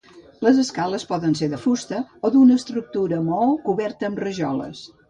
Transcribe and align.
Les 0.45 0.61
escales 0.61 1.05
poden 1.11 1.35
ser 1.41 1.49
de 1.53 1.59
fusta 1.67 2.01
o 2.29 2.33
d'una 2.37 2.59
estructura 2.63 3.25
maó 3.31 3.55
coberta 3.71 4.11
amb 4.13 4.25
rajoles. 4.29 4.87